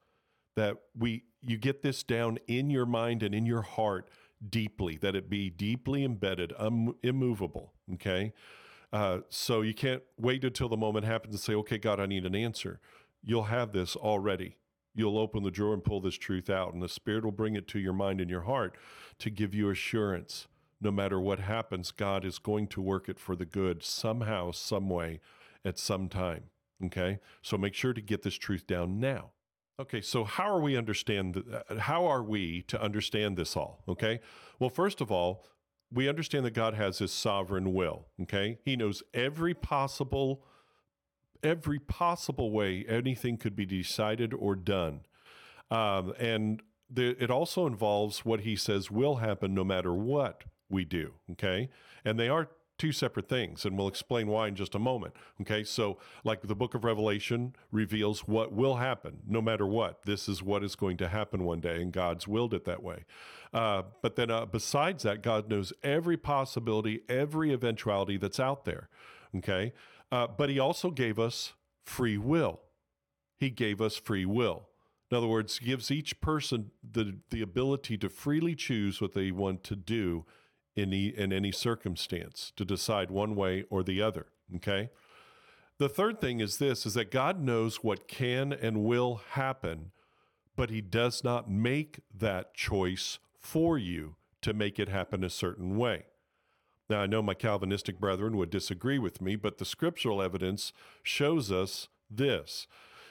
that 0.55 0.77
we 0.97 1.24
you 1.41 1.57
get 1.57 1.81
this 1.81 2.03
down 2.03 2.38
in 2.47 2.69
your 2.69 2.86
mind 2.86 3.24
and 3.24 3.33
in 3.33 3.45
your 3.45 3.62
heart 3.62 4.09
deeply, 4.47 4.97
that 4.97 5.15
it 5.15 5.29
be 5.29 5.50
deeply 5.50 6.03
embedded, 6.03 6.53
um, 6.57 6.95
immovable. 7.01 7.74
Okay, 7.95 8.33
uh, 8.93 9.19
so 9.29 9.62
you 9.62 9.74
can't 9.74 10.03
wait 10.19 10.43
until 10.43 10.69
the 10.69 10.77
moment 10.77 11.05
happens 11.05 11.33
and 11.33 11.41
say, 11.41 11.55
"Okay, 11.55 11.79
God, 11.79 12.00
I 12.00 12.05
need 12.05 12.25
an 12.25 12.36
answer." 12.36 12.79
You'll 13.24 13.43
have 13.45 13.71
this 13.71 13.95
already. 13.95 14.57
You'll 14.93 15.17
open 15.17 15.43
the 15.43 15.51
drawer 15.51 15.74
and 15.74 15.83
pull 15.83 16.01
this 16.01 16.15
truth 16.15 16.50
out, 16.50 16.74
and 16.74 16.81
the 16.81 16.89
Spirit 16.89 17.24
will 17.24 17.31
bring 17.31 17.55
it 17.55 17.67
to 17.69 17.79
your 17.79 17.93
mind 17.93 18.21
and 18.21 18.29
your 18.29 18.41
heart 18.41 18.75
to 19.19 19.29
give 19.31 19.55
you 19.55 19.69
assurance 19.69 20.47
no 20.79 20.91
matter 20.91 21.19
what 21.19 21.39
happens, 21.39 21.91
God 21.91 22.24
is 22.24 22.39
going 22.39 22.67
to 22.67 22.81
work 22.81 23.10
it 23.10 23.19
for 23.19 23.36
the 23.36 23.46
good 23.46 23.84
somehow, 23.84 24.51
some 24.51 24.89
way, 24.89 25.19
at 25.65 25.79
some 25.79 26.07
time. 26.07 26.46
Okay? 26.86 27.19
So 27.41 27.57
make 27.57 27.74
sure 27.74 27.93
to 27.93 28.01
get 28.01 28.24
this 28.24 28.36
truth 28.36 28.67
down 28.67 29.00
now. 29.00 29.31
Okay, 29.79 30.01
so 30.01 30.24
how 30.24 30.50
are 30.50 30.60
we 30.60 30.75
understand 30.75 31.43
uh, 31.53 31.75
how 31.77 32.07
are 32.07 32.24
we 32.24 32.63
to 32.63 32.81
understand 32.81 33.38
this 33.38 33.55
all? 33.55 33.84
Okay? 33.88 34.19
Well, 34.60 34.72
first 34.72 35.01
of 35.01 35.12
all, 35.12 35.46
we 35.91 36.10
understand 36.10 36.46
that 36.46 36.55
God 36.55 36.74
has 36.74 36.98
his 36.98 37.12
sovereign 37.12 37.74
will, 37.74 38.07
okay? 38.24 38.57
He 38.65 38.75
knows 38.75 39.03
every 39.13 39.53
possible 39.53 40.43
every 41.43 41.77
possible 41.77 42.51
way 42.51 42.84
anything 42.89 43.38
could 43.38 43.55
be 43.55 43.65
decided 43.65 44.34
or 44.34 44.55
done. 44.55 45.01
Um, 45.69 46.13
and 46.19 46.63
the, 46.89 47.15
it 47.22 47.29
also 47.29 47.67
involves 47.67 48.25
what 48.25 48.41
he 48.41 48.55
says 48.55 48.89
will 48.89 49.17
happen 49.17 49.53
no 49.53 49.63
matter 49.63 49.93
what 49.93 50.46
we 50.69 50.86
do, 50.86 51.13
okay? 51.31 51.69
And 52.03 52.19
they 52.19 52.29
are 52.29 52.50
two 52.77 52.91
separate 52.91 53.27
things, 53.27 53.65
and 53.65 53.77
we'll 53.77 53.88
explain 53.88 54.27
why 54.27 54.47
in 54.47 54.55
just 54.55 54.75
a 54.75 54.79
moment. 54.79 55.13
Okay, 55.41 55.63
so 55.63 55.97
like 56.24 56.41
the 56.41 56.55
book 56.55 56.75
of 56.75 56.83
Revelation 56.83 57.55
reveals 57.71 58.27
what 58.27 58.51
will 58.51 58.75
happen 58.75 59.19
no 59.27 59.41
matter 59.41 59.65
what. 59.65 60.03
This 60.05 60.29
is 60.29 60.43
what 60.43 60.63
is 60.63 60.75
going 60.75 60.97
to 60.97 61.07
happen 61.07 61.43
one 61.43 61.59
day, 61.59 61.81
and 61.81 61.91
God's 61.91 62.27
willed 62.27 62.53
it 62.53 62.65
that 62.65 62.83
way. 62.83 63.05
Uh, 63.53 63.83
but 64.01 64.15
then 64.15 64.29
uh, 64.29 64.45
besides 64.45 65.03
that, 65.03 65.24
God 65.24 65.50
knows 65.50 65.74
every 65.83 66.17
possibility, 66.17 67.01
every 67.09 67.51
eventuality 67.51 68.17
that's 68.17 68.39
out 68.39 68.65
there. 68.65 68.89
Okay, 69.36 69.74
uh, 70.12 70.27
but 70.27 70.50
He 70.50 70.59
also 70.59 70.91
gave 70.91 71.17
us 71.19 71.53
free 71.83 72.17
will. 72.17 72.62
He 73.39 73.50
gave 73.50 73.81
us 73.81 73.97
free 73.97 74.25
will. 74.25 74.69
In 75.09 75.17
other 75.17 75.27
words, 75.27 75.59
gives 75.59 75.89
each 75.89 76.19
person 76.21 76.71
the 76.83 77.17
the 77.31 77.41
ability 77.41 77.97
to 78.00 78.09
freely 78.09 78.55
choose 78.55 79.01
what 79.01 79.13
they 79.13 79.31
want 79.31 79.63
to 79.63 79.75
do 79.75 80.25
in, 80.77 80.91
the, 80.91 81.17
in 81.17 81.34
any 81.34 81.51
circumstance 81.51 82.53
to 82.55 82.63
decide 82.63 83.10
one 83.10 83.36
way 83.36 83.65
or 83.69 83.84
the 83.84 84.01
other. 84.01 84.27
Okay. 84.55 84.91
The 85.79 85.89
third 85.89 86.22
thing 86.22 86.39
is 86.39 86.57
this 86.57 86.86
is 86.86 86.93
that 86.93 87.12
God 87.12 87.41
knows 87.41 87.84
what 87.84 88.07
can 88.07 88.53
and 88.53 88.84
will 88.84 89.22
happen, 89.31 89.91
but 90.55 90.69
he 90.69 90.81
does 90.81 91.24
not 91.24 91.50
make 91.50 92.00
that 92.15 92.53
choice 92.53 93.19
for 93.39 93.77
you 93.77 94.15
to 94.41 94.53
make 94.53 94.79
it 94.79 94.88
happen 94.88 95.24
a 95.24 95.29
certain 95.29 95.77
way. 95.77 96.05
Now, 96.89 97.01
I 97.01 97.07
know 97.07 97.22
my 97.22 97.34
Calvinistic 97.34 98.00
brethren 98.00 98.38
would 98.38 98.50
disagree 98.50 98.98
with 98.98 99.19
me, 99.19 99.36
but 99.36 99.57
the 99.57 99.65
scriptural 99.65 100.22
evidence 100.22 100.72
shows 101.03 101.51
us 101.51 101.89
this. 102.10 102.67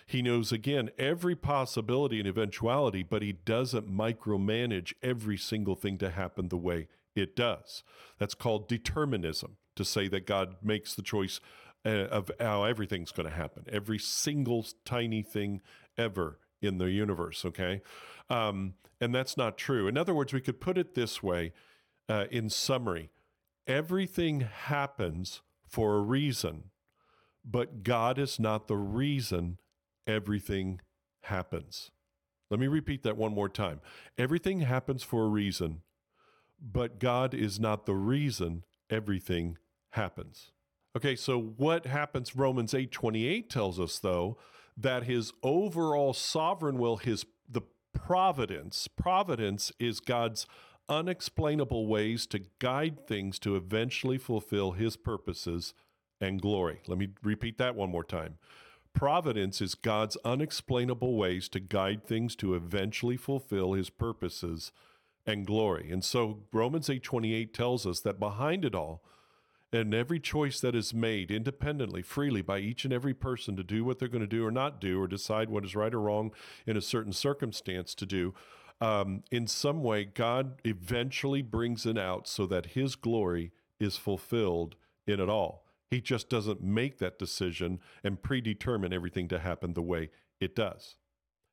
He 0.06 0.22
knows 0.22 0.52
again 0.52 0.90
every 0.98 1.34
possibility 1.34 2.18
and 2.20 2.28
eventuality, 2.28 3.02
but 3.02 3.22
he 3.22 3.32
doesn't 3.32 3.90
micromanage 3.90 4.94
every 5.02 5.36
single 5.36 5.74
thing 5.74 5.98
to 5.98 6.10
happen 6.10 6.48
the 6.48 6.56
way 6.56 6.86
it 7.16 7.34
does. 7.34 7.82
That's 8.18 8.34
called 8.34 8.68
determinism, 8.68 9.56
to 9.74 9.84
say 9.84 10.08
that 10.08 10.26
God 10.26 10.56
makes 10.62 10.94
the 10.94 11.02
choice 11.02 11.40
uh, 11.84 12.06
of 12.06 12.30
how 12.38 12.64
everything's 12.64 13.12
going 13.12 13.28
to 13.28 13.34
happen, 13.34 13.64
every 13.70 13.98
single 13.98 14.66
tiny 14.84 15.22
thing 15.22 15.60
ever 15.96 16.38
in 16.60 16.78
the 16.78 16.90
universe, 16.90 17.44
okay? 17.44 17.82
Um, 18.28 18.74
and 19.00 19.14
that's 19.14 19.36
not 19.36 19.58
true. 19.58 19.88
In 19.88 19.96
other 19.96 20.14
words, 20.14 20.32
we 20.32 20.40
could 20.40 20.60
put 20.60 20.78
it 20.78 20.94
this 20.94 21.22
way 21.22 21.52
uh, 22.08 22.26
in 22.30 22.50
summary 22.50 23.10
everything 23.66 24.40
happens 24.40 25.42
for 25.68 25.96
a 25.96 26.00
reason, 26.00 26.70
but 27.44 27.82
God 27.82 28.18
is 28.18 28.38
not 28.38 28.68
the 28.68 28.76
reason 28.76 29.58
everything 30.06 30.80
happens. 31.22 31.90
Let 32.50 32.60
me 32.60 32.68
repeat 32.68 33.02
that 33.02 33.16
one 33.16 33.34
more 33.34 33.48
time. 33.48 33.80
Everything 34.16 34.60
happens 34.60 35.02
for 35.02 35.24
a 35.24 35.28
reason, 35.28 35.82
but 36.60 36.98
God 36.98 37.34
is 37.34 37.60
not 37.60 37.86
the 37.86 37.94
reason 37.94 38.64
everything 38.90 39.58
happens. 39.90 40.52
Okay, 40.96 41.16
so 41.16 41.38
what 41.38 41.86
happens 41.86 42.34
Romans 42.34 42.72
8:28 42.72 43.50
tells 43.50 43.78
us 43.78 43.98
though 43.98 44.38
that 44.76 45.04
his 45.04 45.32
overall 45.42 46.12
sovereign 46.14 46.78
will 46.78 46.96
his 46.96 47.26
the 47.48 47.62
providence 47.92 48.88
providence 48.88 49.72
is 49.78 50.00
God's 50.00 50.46
unexplainable 50.88 51.86
ways 51.86 52.26
to 52.26 52.42
guide 52.58 53.06
things 53.06 53.38
to 53.40 53.56
eventually 53.56 54.18
fulfill 54.18 54.72
his 54.72 54.96
purposes 54.96 55.74
and 56.20 56.40
glory. 56.40 56.80
Let 56.86 56.98
me 56.98 57.08
repeat 57.22 57.58
that 57.58 57.74
one 57.74 57.90
more 57.90 58.04
time. 58.04 58.38
Providence 58.94 59.60
is 59.60 59.74
God's 59.74 60.16
unexplainable 60.24 61.16
ways 61.16 61.48
to 61.50 61.60
guide 61.60 62.06
things 62.06 62.34
to 62.36 62.54
eventually 62.54 63.16
fulfill 63.16 63.74
his 63.74 63.90
purposes 63.90 64.72
and 65.26 65.46
glory. 65.46 65.90
And 65.90 66.04
so 66.04 66.44
Romans 66.52 66.88
8:28 66.88 67.52
tells 67.52 67.86
us 67.86 68.00
that 68.00 68.20
behind 68.20 68.64
it 68.64 68.74
all 68.74 69.02
and 69.72 69.92
every 69.92 70.20
choice 70.20 70.60
that 70.60 70.74
is 70.74 70.94
made 70.94 71.30
independently, 71.30 72.02
freely 72.02 72.40
by 72.40 72.58
each 72.58 72.84
and 72.84 72.94
every 72.94 73.14
person 73.14 73.56
to 73.56 73.64
do 73.64 73.84
what 73.84 73.98
they're 73.98 74.08
going 74.08 74.20
to 74.20 74.26
do 74.26 74.46
or 74.46 74.50
not 74.50 74.80
do, 74.80 75.00
or 75.00 75.08
decide 75.08 75.50
what 75.50 75.64
is 75.64 75.74
right 75.74 75.92
or 75.92 76.00
wrong 76.00 76.32
in 76.66 76.76
a 76.76 76.80
certain 76.80 77.12
circumstance 77.12 77.94
to 77.94 78.06
do, 78.06 78.32
um, 78.80 79.22
in 79.30 79.46
some 79.46 79.82
way, 79.82 80.04
God 80.04 80.60
eventually 80.64 81.42
brings 81.42 81.86
it 81.86 81.98
out 81.98 82.28
so 82.28 82.46
that 82.46 82.66
His 82.66 82.94
glory 82.94 83.52
is 83.80 83.96
fulfilled 83.96 84.76
in 85.06 85.20
it 85.20 85.28
all. 85.28 85.64
He 85.90 86.00
just 86.00 86.28
doesn't 86.28 86.62
make 86.62 86.98
that 86.98 87.18
decision 87.18 87.80
and 88.04 88.22
predetermine 88.22 88.92
everything 88.92 89.28
to 89.28 89.38
happen 89.38 89.72
the 89.72 89.82
way 89.82 90.10
it 90.40 90.54
does. 90.54 90.96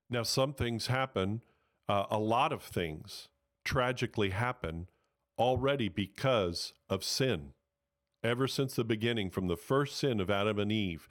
Now, 0.10 0.24
some 0.24 0.54
things 0.54 0.88
happen, 0.88 1.44
uh, 1.88 2.06
a 2.10 2.20
lot 2.20 2.52
of 2.52 2.62
things 2.62 3.30
tragically 3.64 4.32
happen 4.32 4.88
already 5.38 5.90
because 5.90 6.74
of 6.90 7.04
sin. 7.04 7.54
Ever 8.24 8.48
since 8.48 8.76
the 8.76 8.84
beginning, 8.84 9.30
from 9.30 9.48
the 9.48 9.58
first 9.58 9.98
sin 9.98 10.20
of 10.20 10.30
Adam 10.30 10.60
and 10.60 10.72
Eve, 10.72 11.10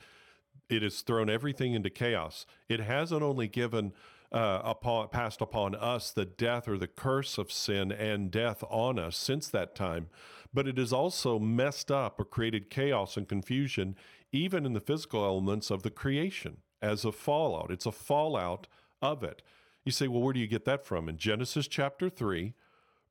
it 0.68 0.82
has 0.82 1.02
thrown 1.02 1.28
everything 1.28 1.74
into 1.74 1.90
chaos. 1.90 2.46
It 2.68 2.80
hasn't 2.80 3.22
only 3.22 3.48
given 3.48 3.92
uh, 4.32 4.62
upon, 4.64 5.08
passed 5.08 5.40
upon 5.40 5.74
us 5.74 6.10
the 6.10 6.24
death 6.24 6.66
or 6.66 6.78
the 6.78 6.86
curse 6.86 7.36
of 7.36 7.52
sin 7.52 7.92
and 7.92 8.30
death 8.30 8.64
on 8.70 8.98
us 8.98 9.16
since 9.16 9.48
that 9.48 9.74
time, 9.74 10.08
but 10.54 10.66
it 10.66 10.78
has 10.78 10.92
also 10.92 11.38
messed 11.38 11.90
up 11.90 12.18
or 12.18 12.24
created 12.24 12.70
chaos 12.70 13.16
and 13.16 13.28
confusion 13.28 13.94
even 14.32 14.64
in 14.64 14.72
the 14.72 14.80
physical 14.80 15.24
elements 15.24 15.70
of 15.70 15.82
the 15.82 15.90
creation 15.90 16.58
as 16.80 17.04
a 17.04 17.12
fallout. 17.12 17.70
It's 17.70 17.86
a 17.86 17.92
fallout 17.92 18.66
of 19.02 19.22
it. 19.22 19.42
You 19.84 19.92
say, 19.92 20.08
well, 20.08 20.22
where 20.22 20.32
do 20.32 20.40
you 20.40 20.46
get 20.46 20.64
that 20.64 20.86
from? 20.86 21.08
In 21.08 21.16
Genesis 21.16 21.66
chapter 21.66 22.08
3, 22.08 22.54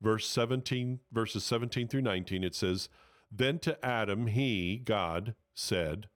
verse 0.02 0.28
17, 0.28 1.00
verses 1.12 1.44
17 1.44 1.88
through 1.88 2.02
19, 2.02 2.44
it 2.44 2.56
says, 2.56 2.90
Then 3.32 3.60
to 3.60 3.84
Adam, 3.86 4.28
he, 4.28 4.78
God, 4.78 5.36
said, 5.54 6.08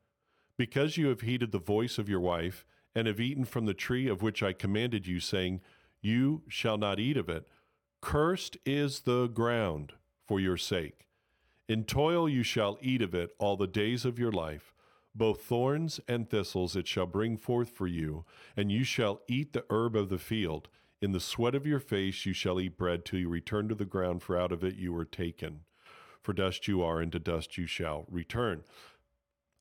Because 0.57 0.97
you 0.97 1.07
have 1.07 1.21
heeded 1.21 1.51
the 1.51 1.59
voice 1.59 1.97
of 1.97 2.09
your 2.09 2.21
wife, 2.21 2.65
and 2.95 3.07
have 3.07 3.19
eaten 3.19 3.43
from 3.43 3.65
the 3.65 3.73
tree 3.73 4.07
of 4.07 4.21
which 4.21 4.41
I 4.41 4.53
commanded 4.53 5.05
you, 5.05 5.19
saying, 5.19 5.59
You 6.01 6.43
shall 6.47 6.77
not 6.77 6.99
eat 6.99 7.17
of 7.17 7.27
it, 7.27 7.45
cursed 8.01 8.57
is 8.65 9.01
the 9.01 9.27
ground 9.27 9.93
for 10.25 10.39
your 10.39 10.57
sake. 10.57 11.07
In 11.67 11.83
toil 11.83 12.29
you 12.29 12.43
shall 12.43 12.77
eat 12.81 13.01
of 13.01 13.13
it 13.13 13.31
all 13.39 13.57
the 13.57 13.67
days 13.67 14.05
of 14.05 14.19
your 14.19 14.31
life. 14.31 14.74
Both 15.15 15.43
thorns 15.43 16.01
and 16.07 16.29
thistles 16.29 16.75
it 16.75 16.87
shall 16.87 17.05
bring 17.05 17.37
forth 17.37 17.69
for 17.69 17.87
you, 17.87 18.25
and 18.57 18.71
you 18.71 18.83
shall 18.83 19.21
eat 19.27 19.53
the 19.53 19.65
herb 19.69 19.95
of 19.95 20.09
the 20.09 20.17
field. 20.17 20.67
In 21.01 21.13
the 21.13 21.19
sweat 21.19 21.55
of 21.55 21.65
your 21.65 21.79
face 21.79 22.25
you 22.25 22.33
shall 22.33 22.59
eat 22.59 22.77
bread 22.77 23.05
till 23.05 23.19
you 23.19 23.29
return 23.29 23.69
to 23.69 23.75
the 23.75 23.85
ground, 23.85 24.21
for 24.21 24.37
out 24.37 24.51
of 24.51 24.63
it 24.63 24.75
you 24.75 24.91
were 24.91 25.05
taken. 25.05 25.61
For 26.21 26.33
dust 26.33 26.67
you 26.67 26.83
are, 26.83 26.99
and 26.99 27.11
to 27.13 27.19
dust 27.19 27.57
you 27.57 27.65
shall 27.65 28.05
return. 28.09 28.63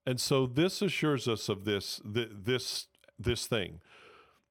And 0.05 0.21
so 0.21 0.47
this 0.47 0.83
assures 0.83 1.29
us 1.29 1.49
of 1.49 1.65
this 1.65 2.01
this 2.05 2.89
this 3.19 3.47
thing 3.47 3.81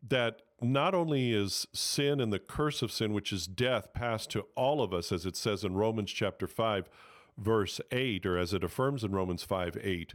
that 0.07 0.41
not 0.61 0.93
only 0.93 1.33
is 1.33 1.67
sin 1.73 2.19
and 2.19 2.31
the 2.31 2.39
curse 2.39 2.81
of 2.81 2.91
sin, 2.91 3.13
which 3.13 3.31
is 3.31 3.47
death, 3.47 3.93
passed 3.93 4.29
to 4.31 4.45
all 4.55 4.81
of 4.81 4.93
us, 4.93 5.11
as 5.11 5.25
it 5.25 5.35
says 5.35 5.63
in 5.63 5.75
Romans 5.75 6.11
chapter 6.11 6.47
5, 6.47 6.89
verse 7.37 7.79
8, 7.91 8.25
or 8.25 8.37
as 8.37 8.53
it 8.53 8.63
affirms 8.63 9.03
in 9.03 9.11
Romans 9.11 9.43
5 9.43 9.77
8, 9.81 10.13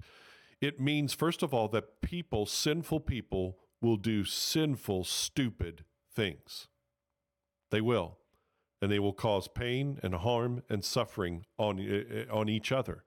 it 0.61 0.81
means, 0.81 1.15
first 1.15 1.43
of 1.43 1.55
all, 1.55 1.69
that 1.69 2.01
people, 2.03 2.47
sinful 2.47 3.01
people, 3.01 3.59
will 3.81 3.97
do 3.97 4.25
sinful, 4.25 5.05
stupid 5.05 5.85
things. 6.13 6.69
They 7.71 7.81
will. 7.81 8.19
And 8.81 8.91
they 8.91 8.99
will 8.99 9.13
cause 9.13 9.49
pain 9.49 9.99
and 10.03 10.15
harm 10.15 10.63
and 10.69 10.85
suffering 10.85 11.45
on, 11.59 11.79
eh, 11.81 12.03
eh, 12.11 12.25
on 12.31 12.49
each 12.49 12.73
other. 12.73 13.05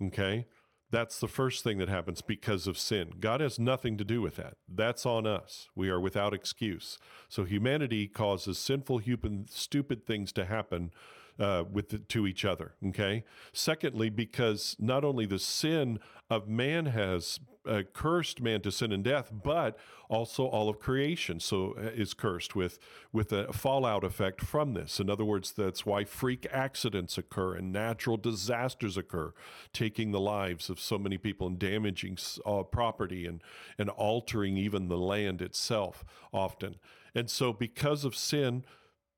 Okay? 0.00 0.46
That's 0.90 1.18
the 1.18 1.28
first 1.28 1.64
thing 1.64 1.78
that 1.78 1.88
happens 1.88 2.20
because 2.20 2.66
of 2.66 2.76
sin. 2.76 3.14
God 3.18 3.40
has 3.40 3.58
nothing 3.58 3.96
to 3.96 4.04
do 4.04 4.20
with 4.20 4.36
that. 4.36 4.58
That's 4.68 5.06
on 5.06 5.26
us. 5.26 5.68
We 5.74 5.88
are 5.88 5.98
without 5.98 6.34
excuse. 6.34 6.98
So 7.28 7.44
humanity 7.44 8.08
causes 8.08 8.58
sinful, 8.58 8.98
human, 8.98 9.46
stupid 9.48 10.06
things 10.06 10.32
to 10.32 10.44
happen 10.44 10.90
uh, 11.38 11.64
with 11.70 11.90
the, 11.90 11.98
to 11.98 12.26
each 12.26 12.44
other. 12.44 12.74
Okay. 12.88 13.24
Secondly, 13.52 14.10
because 14.10 14.76
not 14.78 15.04
only 15.04 15.26
the 15.26 15.38
sin 15.38 15.98
of 16.30 16.48
man 16.48 16.86
has 16.86 17.40
uh, 17.66 17.82
cursed 17.92 18.40
man 18.40 18.60
to 18.60 18.72
sin 18.72 18.92
and 18.92 19.04
death, 19.04 19.30
but 19.32 19.78
also 20.08 20.44
all 20.44 20.68
of 20.68 20.78
creation 20.78 21.38
so 21.38 21.74
uh, 21.78 21.82
is 21.82 22.12
cursed 22.12 22.56
with 22.56 22.78
with 23.12 23.32
a 23.32 23.52
fallout 23.52 24.04
effect 24.04 24.40
from 24.40 24.74
this. 24.74 24.98
In 24.98 25.08
other 25.08 25.24
words, 25.24 25.52
that's 25.52 25.86
why 25.86 26.04
freak 26.04 26.46
accidents 26.50 27.16
occur 27.18 27.54
and 27.54 27.72
natural 27.72 28.16
disasters 28.16 28.96
occur, 28.96 29.32
taking 29.72 30.10
the 30.10 30.20
lives 30.20 30.68
of 30.70 30.80
so 30.80 30.98
many 30.98 31.18
people 31.18 31.46
and 31.46 31.58
damaging 31.58 32.18
uh, 32.44 32.62
property 32.64 33.26
and 33.26 33.42
and 33.78 33.88
altering 33.90 34.56
even 34.56 34.88
the 34.88 34.98
land 34.98 35.40
itself 35.40 36.04
often. 36.32 36.76
And 37.14 37.30
so, 37.30 37.52
because 37.52 38.04
of 38.04 38.16
sin, 38.16 38.64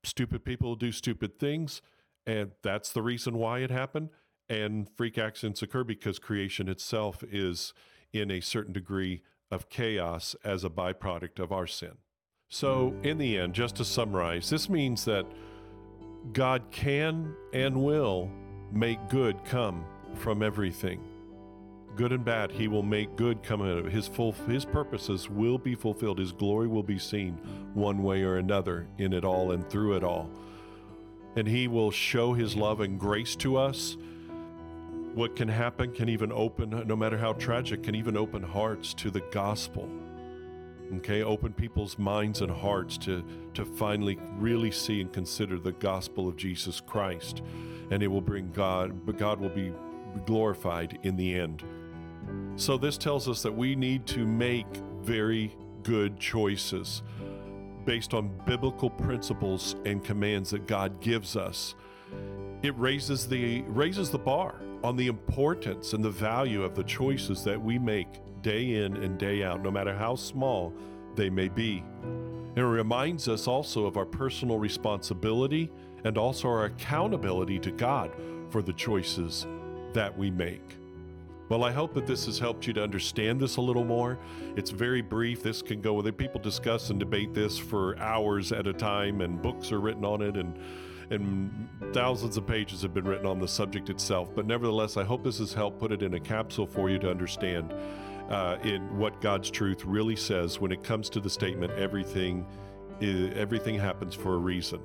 stupid 0.03 0.45
people 0.45 0.75
do 0.75 0.91
stupid 0.91 1.39
things, 1.39 1.81
and 2.25 2.51
that's 2.61 2.91
the 2.91 3.01
reason 3.01 3.37
why 3.37 3.59
it 3.59 3.71
happened. 3.71 4.09
And 4.47 4.87
freak 4.95 5.17
accidents 5.17 5.61
occur 5.61 5.83
because 5.83 6.19
creation 6.19 6.69
itself 6.69 7.23
is 7.23 7.73
in 8.13 8.29
a 8.29 8.41
certain 8.41 8.73
degree 8.73 9.21
of 9.51 9.69
chaos 9.69 10.35
as 10.43 10.63
a 10.63 10.69
byproduct 10.69 11.39
of 11.39 11.51
our 11.51 11.67
sin. 11.67 11.93
So, 12.47 12.95
in 13.01 13.17
the 13.17 13.37
end, 13.37 13.53
just 13.53 13.75
to 13.77 13.85
summarize, 13.85 14.49
this 14.49 14.69
means 14.69 15.05
that 15.05 15.25
God 16.31 16.63
can 16.71 17.35
and 17.53 17.83
will 17.83 18.29
make 18.71 19.09
good 19.09 19.43
come 19.45 19.85
from 20.15 20.43
everything. 20.43 21.01
Good 21.95 22.11
and 22.11 22.25
bad, 22.25 22.51
He 22.51 22.67
will 22.67 22.83
make 22.83 23.15
good 23.15 23.41
come 23.41 23.61
out 23.61 23.77
of. 23.77 23.85
His 23.85 24.07
full 24.07 24.33
His 24.33 24.65
purposes 24.65 25.29
will 25.29 25.57
be 25.57 25.75
fulfilled. 25.75 26.19
His 26.19 26.31
glory 26.31 26.67
will 26.67 26.83
be 26.83 26.99
seen 26.99 27.33
one 27.73 28.03
way 28.03 28.23
or 28.23 28.37
another 28.37 28.87
in 28.97 29.13
it 29.13 29.23
all 29.23 29.51
and 29.51 29.67
through 29.69 29.95
it 29.95 30.03
all. 30.03 30.29
And 31.35 31.47
He 31.47 31.67
will 31.67 31.91
show 31.91 32.33
His 32.33 32.55
love 32.55 32.79
and 32.79 32.99
grace 32.99 33.35
to 33.37 33.57
us 33.57 33.97
what 35.15 35.33
can 35.33 35.47
happen 35.47 35.93
can 35.93 36.09
even 36.09 36.29
open, 36.33 36.83
no 36.85 36.95
matter 36.95 37.17
how 37.17 37.31
tragic, 37.33 37.83
can 37.83 37.95
even 37.95 38.17
open 38.17 38.43
hearts 38.43 38.93
to 38.95 39.09
the 39.09 39.21
gospel. 39.31 39.89
Okay, 40.97 41.23
open 41.23 41.53
people's 41.53 41.97
minds 41.97 42.41
and 42.41 42.51
hearts 42.51 42.97
to, 42.99 43.23
to 43.53 43.63
finally 43.63 44.19
really 44.37 44.71
see 44.71 44.99
and 44.99 45.11
consider 45.11 45.57
the 45.57 45.71
gospel 45.71 46.27
of 46.27 46.35
Jesus 46.35 46.81
Christ. 46.81 47.41
And 47.91 48.03
it 48.03 48.07
will 48.07 48.21
bring 48.21 48.51
God, 48.51 49.05
but 49.05 49.17
God 49.17 49.39
will 49.39 49.49
be 49.49 49.71
glorified 50.25 50.99
in 51.03 51.15
the 51.15 51.33
end. 51.33 51.63
So, 52.57 52.77
this 52.77 52.97
tells 52.97 53.29
us 53.29 53.41
that 53.43 53.55
we 53.55 53.75
need 53.75 54.05
to 54.07 54.25
make 54.25 54.67
very 55.01 55.55
good 55.83 56.19
choices 56.19 57.03
based 57.85 58.13
on 58.13 58.29
biblical 58.45 58.89
principles 58.89 59.75
and 59.85 60.03
commands 60.03 60.49
that 60.51 60.67
God 60.67 60.99
gives 61.01 61.35
us. 61.35 61.75
It 62.61 62.77
raises 62.77 63.27
the 63.27 63.61
raises 63.63 64.09
the 64.09 64.17
bar 64.17 64.55
on 64.83 64.95
the 64.95 65.07
importance 65.07 65.93
and 65.93 66.03
the 66.03 66.09
value 66.09 66.63
of 66.63 66.75
the 66.75 66.83
choices 66.83 67.43
that 67.43 67.61
we 67.61 67.79
make 67.79 68.07
day 68.41 68.83
in 68.83 68.97
and 68.97 69.17
day 69.17 69.43
out, 69.43 69.63
no 69.63 69.71
matter 69.71 69.95
how 69.95 70.15
small 70.15 70.73
they 71.15 71.29
may 71.29 71.47
be. 71.47 71.83
And 72.03 72.57
it 72.57 72.63
reminds 72.63 73.27
us 73.27 73.47
also 73.47 73.85
of 73.85 73.97
our 73.97 74.05
personal 74.05 74.59
responsibility 74.59 75.69
and 76.03 76.17
also 76.17 76.47
our 76.47 76.65
accountability 76.65 77.59
to 77.59 77.71
God 77.71 78.11
for 78.49 78.61
the 78.61 78.73
choices 78.73 79.45
that 79.93 80.15
we 80.15 80.29
make. 80.31 80.77
Well, 81.47 81.63
I 81.63 81.71
hope 81.71 81.93
that 81.93 82.07
this 82.07 82.25
has 82.25 82.39
helped 82.39 82.65
you 82.65 82.73
to 82.73 82.83
understand 82.83 83.39
this 83.39 83.57
a 83.57 83.61
little 83.61 83.83
more. 83.83 84.17
It's 84.55 84.71
very 84.71 85.01
brief. 85.01 85.43
This 85.43 85.61
can 85.61 85.79
go 85.79 85.93
with 85.93 86.07
it. 86.07 86.17
People 86.17 86.41
discuss 86.41 86.89
and 86.89 86.99
debate 86.99 87.35
this 87.35 87.57
for 87.57 87.97
hours 87.99 88.51
at 88.51 88.65
a 88.65 88.73
time, 88.73 89.21
and 89.21 89.39
books 89.41 89.71
are 89.71 89.79
written 89.79 90.05
on 90.05 90.21
it, 90.21 90.37
and 90.37 90.57
and 91.11 91.69
thousands 91.93 92.35
of 92.35 92.47
pages 92.47 92.81
have 92.81 92.93
been 92.93 93.05
written 93.05 93.27
on 93.27 93.39
the 93.39 93.47
subject 93.47 93.91
itself. 93.91 94.33
But 94.33 94.47
nevertheless, 94.47 94.97
I 94.97 95.03
hope 95.03 95.23
this 95.23 95.37
has 95.37 95.53
helped 95.53 95.79
put 95.79 95.91
it 95.91 96.01
in 96.01 96.15
a 96.15 96.19
capsule 96.19 96.65
for 96.65 96.89
you 96.89 96.97
to 96.97 97.11
understand 97.11 97.73
uh, 98.29 98.57
in 98.63 98.97
what 98.97 99.21
God's 99.21 99.51
truth 99.51 99.85
really 99.85 100.15
says 100.15 100.59
when 100.59 100.71
it 100.71 100.83
comes 100.83 101.09
to 101.11 101.19
the 101.19 101.29
statement 101.29 101.73
everything 101.73 102.45
everything 103.01 103.77
happens 103.77 104.15
for 104.15 104.35
a 104.35 104.37
reason. 104.37 104.79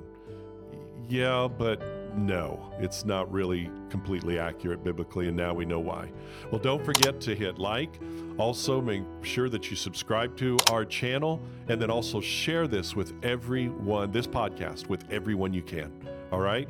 Yeah, 1.07 1.47
but 1.47 1.81
no, 2.15 2.71
it's 2.79 3.05
not 3.05 3.31
really 3.31 3.69
completely 3.89 4.37
accurate 4.37 4.83
biblically, 4.83 5.27
and 5.27 5.37
now 5.37 5.53
we 5.53 5.65
know 5.65 5.79
why. 5.79 6.11
Well, 6.51 6.59
don't 6.59 6.83
forget 6.83 7.21
to 7.21 7.35
hit 7.35 7.57
like. 7.57 7.99
Also, 8.37 8.81
make 8.81 9.03
sure 9.21 9.49
that 9.49 9.69
you 9.69 9.75
subscribe 9.75 10.35
to 10.37 10.57
our 10.71 10.85
channel 10.85 11.41
and 11.67 11.81
then 11.81 11.89
also 11.89 12.19
share 12.19 12.67
this 12.67 12.95
with 12.95 13.13
everyone, 13.23 14.11
this 14.11 14.27
podcast 14.27 14.87
with 14.87 15.03
everyone 15.11 15.53
you 15.53 15.61
can. 15.61 15.91
All 16.31 16.39
right? 16.39 16.67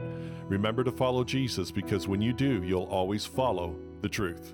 Remember 0.47 0.83
to 0.83 0.91
follow 0.91 1.23
Jesus 1.23 1.71
because 1.71 2.07
when 2.07 2.21
you 2.21 2.33
do, 2.33 2.63
you'll 2.63 2.83
always 2.83 3.25
follow 3.25 3.75
the 4.01 4.09
truth. 4.09 4.53